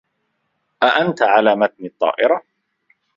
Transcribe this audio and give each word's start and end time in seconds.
أأنتِ 0.83 1.21
على 1.21 1.55
متن 1.55 1.85
الطّائرة. 1.85 2.43